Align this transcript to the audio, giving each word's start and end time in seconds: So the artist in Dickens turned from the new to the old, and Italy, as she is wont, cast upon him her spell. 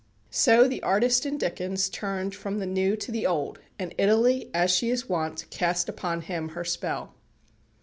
So 0.31 0.67
the 0.67 0.81
artist 0.81 1.27
in 1.27 1.37
Dickens 1.37 1.87
turned 1.87 2.33
from 2.33 2.57
the 2.57 2.65
new 2.65 2.95
to 2.95 3.11
the 3.11 3.27
old, 3.27 3.59
and 3.77 3.93
Italy, 3.99 4.49
as 4.51 4.71
she 4.71 4.89
is 4.89 5.07
wont, 5.07 5.45
cast 5.51 5.87
upon 5.87 6.21
him 6.21 6.49
her 6.57 6.65
spell. 6.65 7.13